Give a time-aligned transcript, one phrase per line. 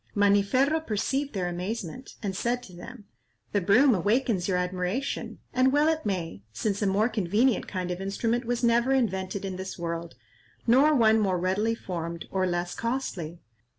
[0.15, 3.05] Maniferro perceived their amazement, and said to them,
[3.51, 8.45] "The broom awakens your admiration,—and well it may, since a more convenient kind of instrument
[8.45, 10.15] was never invented in this world,
[10.65, 13.41] nor one more readily formed, or less costly.